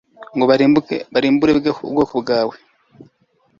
ngo 0.35 0.45
barimbure 1.13 1.51
ubwoko 1.89 2.13
bwawe 2.21 2.55